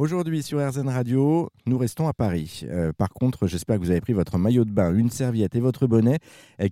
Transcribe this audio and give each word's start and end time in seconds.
Aujourd'hui 0.00 0.42
sur 0.42 0.66
RZN 0.66 0.88
Radio, 0.88 1.50
nous 1.66 1.76
restons 1.76 2.08
à 2.08 2.14
Paris. 2.14 2.62
Euh, 2.64 2.90
par 2.90 3.10
contre, 3.10 3.46
j'espère 3.46 3.76
que 3.76 3.82
vous 3.82 3.90
avez 3.90 4.00
pris 4.00 4.14
votre 4.14 4.38
maillot 4.38 4.64
de 4.64 4.70
bain, 4.70 4.94
une 4.94 5.10
serviette 5.10 5.54
et 5.56 5.60
votre 5.60 5.86
bonnet, 5.86 6.20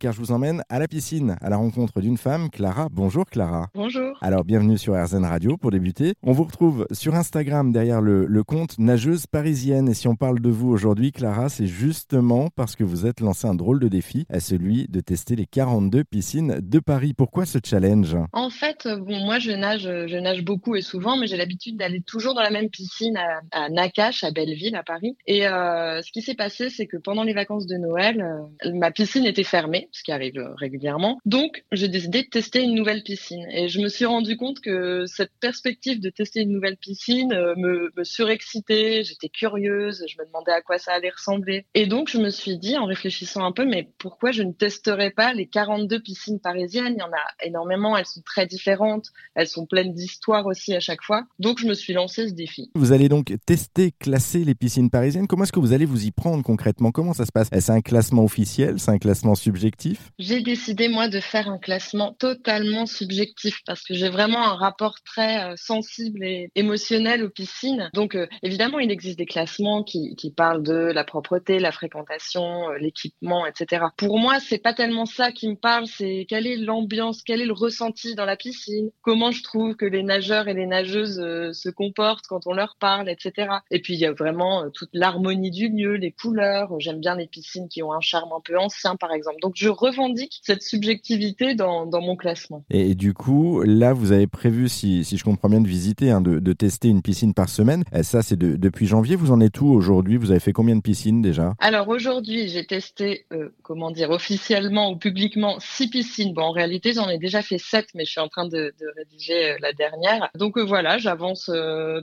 car 0.00 0.14
je 0.14 0.18
vous 0.18 0.32
emmène 0.32 0.62
à 0.70 0.78
la 0.78 0.88
piscine, 0.88 1.36
à 1.42 1.50
la 1.50 1.58
rencontre 1.58 2.00
d'une 2.00 2.16
femme, 2.16 2.48
Clara. 2.48 2.88
Bonjour 2.90 3.26
Clara. 3.26 3.68
Bonjour. 3.74 4.16
Alors 4.22 4.44
bienvenue 4.44 4.78
sur 4.78 4.94
RZN 4.94 5.26
Radio 5.26 5.58
pour 5.58 5.70
débuter. 5.70 6.14
On 6.22 6.32
vous 6.32 6.44
retrouve 6.44 6.86
sur 6.90 7.16
Instagram 7.16 7.70
derrière 7.70 8.00
le, 8.00 8.24
le 8.24 8.44
compte 8.44 8.78
Nageuse 8.78 9.26
Parisienne. 9.26 9.90
Et 9.90 9.94
si 9.94 10.08
on 10.08 10.16
parle 10.16 10.40
de 10.40 10.48
vous 10.48 10.70
aujourd'hui, 10.70 11.12
Clara, 11.12 11.50
c'est 11.50 11.66
justement 11.66 12.48
parce 12.56 12.76
que 12.76 12.84
vous 12.84 13.04
êtes 13.04 13.20
lancé 13.20 13.46
un 13.46 13.54
drôle 13.54 13.78
de 13.78 13.88
défi, 13.88 14.24
à 14.30 14.40
celui 14.40 14.88
de 14.88 15.00
tester 15.00 15.36
les 15.36 15.44
42 15.44 16.02
piscines 16.02 16.60
de 16.62 16.78
Paris. 16.78 17.12
Pourquoi 17.12 17.44
ce 17.44 17.58
challenge? 17.62 18.16
En 18.32 18.48
fait, 18.48 18.88
bon, 18.88 19.22
moi 19.26 19.38
je 19.38 19.50
nage, 19.50 19.82
je 19.82 20.16
nage 20.16 20.42
beaucoup 20.46 20.76
et 20.76 20.82
souvent, 20.82 21.18
mais 21.18 21.26
j'ai 21.26 21.36
l'habitude 21.36 21.76
d'aller 21.76 22.00
toujours 22.00 22.34
dans 22.34 22.40
la 22.40 22.48
même 22.48 22.70
piscine 22.70 23.17
à, 23.18 23.40
à 23.52 23.68
Nakache, 23.68 24.24
à 24.24 24.30
Belleville, 24.30 24.76
à 24.76 24.82
Paris. 24.82 25.16
Et 25.26 25.46
euh, 25.46 26.00
ce 26.02 26.12
qui 26.12 26.22
s'est 26.22 26.34
passé, 26.34 26.70
c'est 26.70 26.86
que 26.86 26.96
pendant 26.96 27.22
les 27.22 27.32
vacances 27.32 27.66
de 27.66 27.76
Noël, 27.76 28.20
euh, 28.64 28.72
ma 28.72 28.90
piscine 28.90 29.26
était 29.26 29.44
fermée, 29.44 29.88
ce 29.92 30.02
qui 30.02 30.12
arrive 30.12 30.38
euh, 30.38 30.54
régulièrement. 30.54 31.18
Donc, 31.24 31.64
j'ai 31.72 31.88
décidé 31.88 32.22
de 32.22 32.28
tester 32.28 32.62
une 32.62 32.74
nouvelle 32.74 33.02
piscine. 33.02 33.46
Et 33.50 33.68
je 33.68 33.80
me 33.80 33.88
suis 33.88 34.04
rendu 34.04 34.36
compte 34.36 34.60
que 34.60 35.04
cette 35.06 35.32
perspective 35.40 36.00
de 36.00 36.10
tester 36.10 36.40
une 36.40 36.52
nouvelle 36.52 36.76
piscine 36.76 37.32
euh, 37.32 37.54
me, 37.56 37.90
me 37.96 38.04
surexcitait. 38.04 39.02
J'étais 39.02 39.28
curieuse, 39.28 40.04
je 40.08 40.16
me 40.20 40.26
demandais 40.26 40.52
à 40.52 40.62
quoi 40.62 40.78
ça 40.78 40.92
allait 40.92 41.10
ressembler. 41.10 41.66
Et 41.74 41.86
donc, 41.86 42.08
je 42.08 42.18
me 42.18 42.30
suis 42.30 42.58
dit, 42.58 42.76
en 42.76 42.86
réfléchissant 42.86 43.44
un 43.44 43.52
peu, 43.52 43.64
mais 43.64 43.90
pourquoi 43.98 44.30
je 44.30 44.42
ne 44.42 44.52
testerais 44.52 45.10
pas 45.10 45.32
les 45.32 45.46
42 45.46 46.00
piscines 46.00 46.40
parisiennes? 46.40 46.94
Il 46.96 47.00
y 47.00 47.02
en 47.02 47.12
a 47.12 47.44
énormément, 47.44 47.96
elles 47.96 48.06
sont 48.06 48.22
très 48.22 48.46
différentes, 48.46 49.06
elles 49.34 49.48
sont 49.48 49.66
pleines 49.66 49.92
d'histoires 49.92 50.46
aussi 50.46 50.74
à 50.74 50.80
chaque 50.80 51.02
fois. 51.02 51.24
Donc, 51.38 51.58
je 51.58 51.66
me 51.66 51.74
suis 51.74 51.92
lancé 51.92 52.28
ce 52.28 52.34
défi. 52.34 52.70
Vous 52.74 52.92
allez 52.92 53.07
donc 53.08 53.34
tester, 53.46 53.92
classer 53.98 54.44
les 54.44 54.54
piscines 54.54 54.90
parisiennes. 54.90 55.26
Comment 55.26 55.44
est-ce 55.44 55.52
que 55.52 55.60
vous 55.60 55.72
allez 55.72 55.86
vous 55.86 56.06
y 56.06 56.10
prendre 56.10 56.42
concrètement? 56.42 56.90
Comment 56.90 57.12
ça 57.12 57.26
se 57.26 57.32
passe? 57.32 57.48
C'est 57.52 57.70
un 57.70 57.80
classement 57.80 58.24
officiel? 58.24 58.78
C'est 58.78 58.90
un 58.90 58.98
classement 58.98 59.34
subjectif? 59.34 60.10
J'ai 60.18 60.42
décidé, 60.42 60.88
moi, 60.88 61.08
de 61.08 61.20
faire 61.20 61.48
un 61.48 61.58
classement 61.58 62.14
totalement 62.18 62.86
subjectif 62.86 63.60
parce 63.66 63.82
que 63.82 63.94
j'ai 63.94 64.08
vraiment 64.08 64.42
un 64.42 64.54
rapport 64.54 64.96
très 65.04 65.44
euh, 65.44 65.54
sensible 65.56 66.24
et 66.24 66.50
émotionnel 66.54 67.24
aux 67.24 67.30
piscines. 67.30 67.90
Donc, 67.94 68.14
euh, 68.14 68.26
évidemment, 68.42 68.78
il 68.78 68.90
existe 68.90 69.18
des 69.18 69.26
classements 69.26 69.82
qui, 69.82 70.16
parlent 70.36 70.62
de 70.62 70.92
la 70.92 71.04
propreté, 71.04 71.58
la 71.58 71.72
fréquentation, 71.72 72.70
euh, 72.70 72.78
l'équipement, 72.78 73.46
etc. 73.46 73.86
Pour 73.96 74.18
moi, 74.18 74.40
c'est 74.40 74.58
pas 74.58 74.74
tellement 74.74 75.06
ça 75.06 75.32
qui 75.32 75.48
me 75.48 75.56
parle, 75.56 75.86
c'est 75.86 76.26
quelle 76.28 76.46
est 76.46 76.56
l'ambiance, 76.56 77.22
quel 77.22 77.40
est 77.40 77.46
le 77.46 77.52
ressenti 77.52 78.14
dans 78.14 78.26
la 78.26 78.36
piscine, 78.36 78.90
comment 79.02 79.30
je 79.30 79.42
trouve 79.42 79.74
que 79.74 79.86
les 79.86 80.02
nageurs 80.02 80.48
et 80.48 80.54
les 80.54 80.66
nageuses 80.66 81.16
se 81.52 81.68
comportent 81.70 82.26
quand 82.26 82.46
on 82.46 82.52
leur 82.52 82.76
parle, 82.78 82.87
etc. 83.08 83.48
Et 83.70 83.80
puis, 83.80 83.94
il 83.94 84.00
y 84.00 84.06
a 84.06 84.12
vraiment 84.12 84.64
euh, 84.64 84.68
toute 84.70 84.90
l'harmonie 84.92 85.50
du 85.50 85.68
lieu, 85.68 85.94
les 85.94 86.12
couleurs. 86.12 86.72
J'aime 86.78 87.00
bien 87.00 87.14
les 87.16 87.26
piscines 87.26 87.68
qui 87.68 87.82
ont 87.82 87.92
un 87.92 88.00
charme 88.00 88.30
un 88.36 88.40
peu 88.44 88.58
ancien, 88.58 88.96
par 88.96 89.12
exemple. 89.12 89.38
Donc, 89.42 89.52
je 89.56 89.68
revendique 89.68 90.40
cette 90.42 90.62
subjectivité 90.62 91.54
dans, 91.54 91.86
dans 91.86 92.00
mon 92.00 92.16
classement. 92.16 92.64
Et, 92.70 92.90
et 92.90 92.94
du 92.94 93.14
coup, 93.14 93.62
là, 93.62 93.92
vous 93.92 94.12
avez 94.12 94.26
prévu, 94.26 94.68
si, 94.68 95.04
si 95.04 95.16
je 95.16 95.24
comprends 95.24 95.48
bien, 95.48 95.60
de 95.60 95.68
visiter, 95.68 96.10
hein, 96.10 96.20
de, 96.20 96.38
de 96.38 96.52
tester 96.52 96.88
une 96.88 97.02
piscine 97.02 97.34
par 97.34 97.48
semaine. 97.48 97.84
Euh, 97.94 98.02
Ça, 98.02 98.22
c'est 98.22 98.36
de- 98.36 98.56
depuis 98.56 98.86
janvier. 98.86 99.16
Vous 99.16 99.30
en 99.32 99.40
êtes 99.40 99.60
où 99.60 99.66
aujourd'hui? 99.68 100.16
Vous 100.16 100.30
avez 100.30 100.40
fait 100.40 100.52
combien 100.52 100.76
de 100.76 100.80
piscines 100.82 101.22
déjà? 101.22 101.54
Alors 101.58 101.88
aujourd'hui, 101.88 102.48
j'ai 102.48 102.64
testé, 102.66 103.26
euh, 103.32 103.50
comment 103.62 103.90
dire, 103.90 104.10
officiellement 104.10 104.90
ou 104.92 104.96
publiquement 104.96 105.56
six 105.60 105.88
piscines. 105.88 106.32
Bon, 106.32 106.42
en 106.42 106.50
réalité, 106.52 106.92
j'en 106.92 107.08
ai 107.08 107.18
déjà 107.18 107.42
fait 107.42 107.58
sept, 107.58 107.86
mais 107.94 108.04
je 108.04 108.10
suis 108.12 108.20
en 108.20 108.28
train 108.28 108.46
de, 108.46 108.72
de 108.80 108.86
rédiger 108.96 109.52
euh, 109.52 109.56
la 109.60 109.72
dernière. 109.72 110.28
Donc 110.34 110.56
euh, 110.56 110.64
voilà, 110.64 110.98
j'avance 110.98 111.50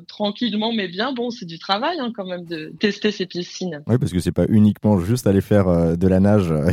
tranquillement, 0.08 0.72
mais 0.76 0.88
bien. 0.88 1.14
Bon, 1.14 1.30
c'est 1.30 1.46
du 1.46 1.60
travail 1.60 1.98
hein, 2.00 2.12
quand 2.16 2.26
même 2.26 2.46
de 2.46 2.74
tester 2.80 3.12
ces 3.12 3.26
piscines. 3.26 3.82
Oui, 3.88 3.98
parce 3.98 4.12
que 4.12 4.20
c'est 4.20 4.32
pas 4.32 4.46
uniquement 4.50 5.00
juste 5.00 5.28
aller 5.28 5.42
faire 5.42 5.68
euh, 5.68 5.96
de 5.96 6.08
la 6.08 6.20
nage 6.20 6.52
euh, 6.52 6.72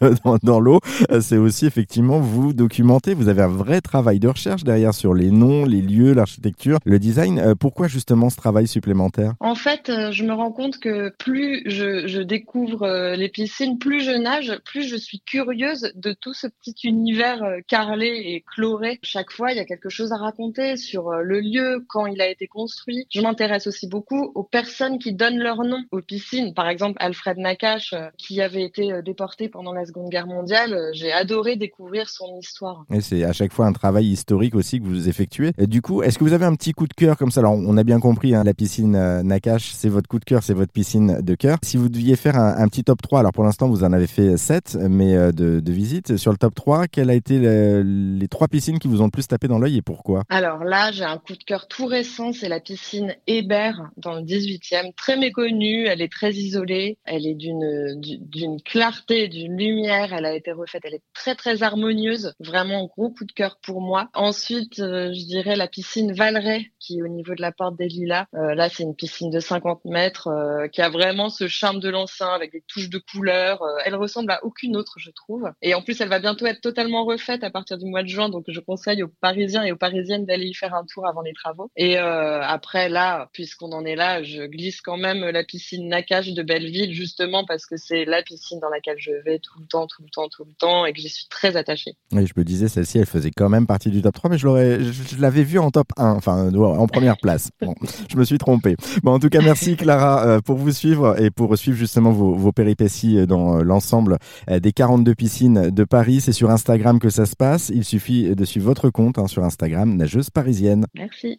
dans, 0.24 0.38
dans 0.42 0.60
l'eau. 0.60 0.80
Euh, 1.10 1.20
C'est 1.20 1.36
aussi 1.36 1.66
effectivement 1.66 2.20
vous 2.20 2.52
documenter. 2.52 3.14
Vous 3.14 3.28
avez 3.28 3.42
un 3.42 3.48
vrai 3.48 3.80
travail 3.80 4.18
de 4.18 4.28
recherche 4.28 4.64
derrière 4.64 4.94
sur 4.94 5.14
les 5.14 5.30
noms, 5.30 5.64
les 5.64 5.82
lieux, 5.82 6.12
l'architecture, 6.12 6.78
le 6.84 6.98
design. 6.98 7.54
Pourquoi 7.58 7.88
justement 7.88 8.30
ce 8.30 8.36
travail 8.36 8.66
supplémentaire? 8.66 9.34
En 9.40 9.54
fait, 9.54 9.90
je 10.10 10.24
me 10.24 10.32
rends 10.32 10.52
compte 10.52 10.78
que 10.78 11.12
plus 11.18 11.62
je, 11.66 12.06
je 12.06 12.20
découvre 12.20 13.14
les 13.14 13.28
piscines, 13.28 13.78
plus 13.78 14.00
je 14.02 14.12
nage, 14.12 14.58
plus 14.64 14.88
je 14.88 14.96
suis 14.96 15.20
curieuse 15.20 15.92
de 15.94 16.12
tout 16.12 16.34
ce 16.34 16.46
petit 16.46 16.74
univers 16.84 17.42
carrelé 17.66 18.06
et 18.06 18.44
chloré. 18.46 18.98
Chaque 19.02 19.30
fois, 19.30 19.52
il 19.52 19.56
y 19.56 19.60
a 19.60 19.64
quelque 19.64 19.88
chose 19.88 20.12
à 20.12 20.16
raconter 20.16 20.76
sur 20.76 21.10
le 21.12 21.40
lieu, 21.40 21.84
quand 21.88 22.06
il 22.06 22.20
a 22.20 22.28
été 22.28 22.46
construit. 22.46 23.06
Je 23.10 23.20
m'intéresse 23.38 23.66
aussi 23.68 23.86
beaucoup 23.86 24.32
aux 24.34 24.42
personnes 24.42 24.98
qui 24.98 25.12
donnent 25.12 25.38
leur 25.38 25.58
nom 25.62 25.78
aux 25.92 26.00
piscines. 26.02 26.54
Par 26.54 26.68
exemple, 26.68 26.96
Alfred 27.00 27.38
Nakache, 27.38 27.92
euh, 27.92 28.08
qui 28.18 28.40
avait 28.40 28.64
été 28.64 28.92
euh, 28.92 29.00
déporté 29.02 29.48
pendant 29.48 29.72
la 29.72 29.84
Seconde 29.86 30.10
Guerre 30.10 30.26
mondiale. 30.26 30.72
Euh, 30.74 30.90
J'ai 30.92 31.12
adoré 31.12 31.54
découvrir 31.56 32.08
son 32.08 32.36
histoire. 32.40 32.84
Et 32.92 33.00
c'est 33.00 33.22
à 33.22 33.32
chaque 33.32 33.52
fois 33.52 33.66
un 33.66 33.72
travail 33.72 34.06
historique 34.06 34.56
aussi 34.56 34.80
que 34.80 34.84
vous 34.86 35.08
effectuez. 35.08 35.52
Et 35.56 35.68
du 35.68 35.82
coup, 35.82 36.02
est-ce 36.02 36.18
que 36.18 36.24
vous 36.24 36.32
avez 36.32 36.46
un 36.46 36.54
petit 36.56 36.72
coup 36.72 36.88
de 36.88 36.94
cœur 36.94 37.16
comme 37.16 37.30
ça? 37.30 37.40
Alors, 37.40 37.52
on 37.54 37.76
a 37.76 37.84
bien 37.84 38.00
compris, 38.00 38.34
hein, 38.34 38.42
la 38.42 38.54
piscine 38.54 38.96
euh, 38.96 39.22
Nakash, 39.22 39.70
c'est 39.72 39.88
votre 39.88 40.08
coup 40.08 40.18
de 40.18 40.24
cœur, 40.24 40.42
c'est 40.42 40.54
votre 40.54 40.72
piscine 40.72 41.20
de 41.20 41.34
cœur. 41.36 41.58
Si 41.62 41.76
vous 41.76 41.88
deviez 41.88 42.16
faire 42.16 42.36
un, 42.36 42.56
un 42.58 42.66
petit 42.68 42.82
top 42.82 43.00
3, 43.02 43.20
alors 43.20 43.32
pour 43.32 43.44
l'instant, 43.44 43.68
vous 43.68 43.84
en 43.84 43.92
avez 43.92 44.08
fait 44.08 44.36
7, 44.36 44.76
mais 44.90 45.14
euh, 45.14 45.30
de, 45.30 45.60
de 45.60 45.72
visites. 45.72 46.16
Sur 46.16 46.32
le 46.32 46.38
top 46.38 46.56
3, 46.56 46.88
quelles 46.88 47.10
a 47.10 47.14
été 47.14 47.38
le- 47.38 47.82
les 48.18 48.26
trois 48.28 48.48
piscines 48.48 48.80
qui 48.80 48.88
vous 48.88 49.00
ont 49.00 49.04
le 49.04 49.10
plus 49.12 49.28
tapé 49.28 49.46
dans 49.46 49.58
l'œil 49.60 49.76
et 49.76 49.82
pourquoi? 49.82 50.24
Alors 50.28 50.64
là, 50.64 50.90
j'ai 50.90 51.04
un 51.04 51.18
coup 51.18 51.34
de 51.34 51.44
cœur 51.44 51.68
tout 51.68 51.86
récent, 51.86 52.32
c'est 52.32 52.48
la 52.48 52.58
piscine 52.60 53.14
Hébert 53.28 53.90
dans 53.98 54.14
le 54.14 54.22
18e, 54.22 54.94
très 54.94 55.16
méconnue, 55.18 55.86
elle 55.86 56.00
est 56.00 56.10
très 56.10 56.32
isolée, 56.32 56.96
elle 57.04 57.26
est 57.26 57.34
d'une 57.34 58.00
du- 58.00 58.16
d'une 58.18 58.60
clarté, 58.62 59.28
d'une 59.28 59.56
lumière, 59.56 60.14
elle 60.14 60.24
a 60.24 60.34
été 60.34 60.50
refaite, 60.52 60.82
elle 60.86 60.94
est 60.94 61.02
très 61.12 61.34
très 61.34 61.62
harmonieuse, 61.62 62.32
vraiment 62.40 62.86
gros 62.86 63.10
coup 63.10 63.24
de 63.26 63.32
cœur 63.32 63.58
pour 63.62 63.82
moi. 63.82 64.08
Ensuite, 64.14 64.78
euh, 64.80 65.12
je 65.12 65.26
dirais 65.26 65.56
la 65.56 65.68
piscine 65.68 66.12
Valeret 66.12 66.72
qui 66.80 66.98
est 66.98 67.02
au 67.02 67.08
niveau 67.08 67.34
de 67.34 67.42
la 67.42 67.52
porte 67.52 67.76
des 67.76 67.86
Lilas. 67.88 68.24
Euh, 68.34 68.54
là, 68.54 68.70
c'est 68.70 68.82
une 68.82 68.94
piscine 68.96 69.30
de 69.30 69.40
50 69.40 69.84
mètres 69.84 70.28
euh, 70.28 70.68
qui 70.68 70.80
a 70.80 70.88
vraiment 70.88 71.28
ce 71.28 71.46
charme 71.48 71.80
de 71.80 71.90
l'ancien 71.90 72.28
avec 72.28 72.52
des 72.52 72.62
touches 72.66 72.88
de 72.88 72.98
couleurs. 72.98 73.60
Elle 73.84 73.94
ressemble 73.94 74.30
à 74.30 74.42
aucune 74.42 74.74
autre, 74.74 74.94
je 74.96 75.10
trouve. 75.10 75.50
Et 75.60 75.74
en 75.74 75.82
plus, 75.82 76.00
elle 76.00 76.08
va 76.08 76.18
bientôt 76.18 76.46
être 76.46 76.62
totalement 76.62 77.04
refaite 77.04 77.44
à 77.44 77.50
partir 77.50 77.76
du 77.76 77.84
mois 77.84 78.02
de 78.02 78.08
juin, 78.08 78.30
donc 78.30 78.44
je 78.48 78.60
conseille 78.60 79.02
aux 79.02 79.10
Parisiens 79.20 79.64
et 79.64 79.72
aux 79.72 79.76
Parisiennes 79.76 80.24
d'aller 80.24 80.46
y 80.46 80.54
faire 80.54 80.74
un 80.74 80.84
tour 80.86 81.06
avant 81.06 81.20
les 81.20 81.34
travaux. 81.34 81.70
Et 81.76 81.98
après, 81.98 82.88
là, 82.88 83.17
puisqu'on 83.32 83.72
en 83.72 83.84
est 83.84 83.96
là, 83.96 84.22
je 84.22 84.42
glisse 84.42 84.80
quand 84.80 84.96
même 84.96 85.20
la 85.20 85.44
piscine 85.44 85.88
Nakache 85.88 86.32
de 86.32 86.42
Belleville, 86.42 86.92
justement 86.92 87.44
parce 87.44 87.66
que 87.66 87.76
c'est 87.76 88.04
la 88.04 88.22
piscine 88.22 88.60
dans 88.60 88.68
laquelle 88.68 88.98
je 88.98 89.12
vais 89.24 89.38
tout 89.38 89.58
le 89.58 89.66
temps, 89.66 89.86
tout 89.86 90.02
le 90.02 90.08
temps, 90.10 90.28
tout 90.28 90.44
le 90.44 90.52
temps, 90.52 90.86
et 90.86 90.92
que 90.92 91.00
j'y 91.00 91.08
suis 91.08 91.26
très 91.28 91.56
attachée. 91.56 91.94
Oui, 92.12 92.26
je 92.26 92.32
me 92.36 92.44
disais, 92.44 92.68
celle-ci, 92.68 92.98
elle 92.98 93.06
faisait 93.06 93.30
quand 93.30 93.48
même 93.48 93.66
partie 93.66 93.90
du 93.90 94.02
top 94.02 94.14
3, 94.14 94.30
mais 94.30 94.38
je 94.38 94.46
l'aurais, 94.46 94.80
je, 94.80 95.16
je 95.16 95.20
l'avais 95.20 95.42
vue 95.42 95.58
en 95.58 95.70
top 95.70 95.88
1, 95.96 96.12
enfin, 96.12 96.50
ouais, 96.50 96.66
en 96.66 96.86
première 96.86 97.16
place. 97.22 97.50
Bon, 97.60 97.74
je 98.10 98.16
me 98.16 98.24
suis 98.24 98.38
trompé. 98.38 98.76
Bon, 99.02 99.12
en 99.12 99.18
tout 99.18 99.28
cas, 99.28 99.40
merci 99.40 99.76
Clara 99.76 100.26
euh, 100.26 100.40
pour 100.40 100.56
vous 100.56 100.72
suivre 100.72 101.20
et 101.20 101.30
pour 101.30 101.56
suivre 101.56 101.76
justement 101.76 102.12
vos, 102.12 102.34
vos 102.34 102.52
péripéties 102.52 103.26
dans 103.26 103.58
euh, 103.58 103.62
l'ensemble 103.62 104.18
euh, 104.50 104.60
des 104.60 104.72
42 104.72 105.14
piscines 105.14 105.70
de 105.70 105.84
Paris. 105.84 106.20
C'est 106.20 106.32
sur 106.32 106.50
Instagram 106.50 106.98
que 106.98 107.10
ça 107.10 107.26
se 107.26 107.36
passe. 107.36 107.70
Il 107.74 107.84
suffit 107.84 108.34
de 108.34 108.44
suivre 108.44 108.66
votre 108.66 108.90
compte 108.90 109.18
hein, 109.18 109.26
sur 109.26 109.44
Instagram, 109.44 109.96
nageuse 109.96 110.30
parisienne. 110.30 110.86
Merci. 110.94 111.38